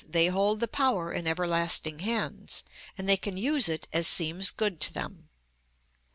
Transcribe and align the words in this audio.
They 0.09 0.29
hold 0.29 0.61
the 0.61 0.67
power 0.67 1.13
In 1.13 1.27
everlasting 1.27 1.99
hands: 1.99 2.63
And 2.97 3.07
they 3.07 3.17
can 3.17 3.37
use 3.37 3.69
it 3.69 3.87
As 3.93 4.07
seems 4.07 4.49
good 4.49 4.81
to 4.81 4.91
them." 4.93 5.29